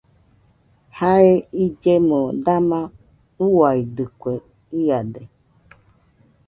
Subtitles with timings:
[0.97, 1.31] Jae
[1.63, 2.79] illemo dama
[3.45, 4.33] uiadɨkue
[4.81, 5.21] iade.